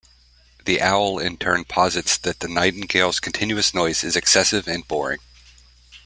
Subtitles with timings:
[0.65, 5.19] The Owl in turn posits that the Nightingale's continuous noise is excessive and boring.